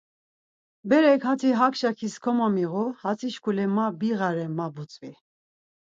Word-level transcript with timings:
Berek 0.89 1.21
hati 1.27 1.49
hak 1.59 1.75
şakis 1.81 2.15
komomiğu, 2.23 2.83
hatzişkule 3.01 3.65
ma 3.75 3.85
biğare' 3.99 4.49
ma 4.57 4.65
butzvi. 4.75 5.11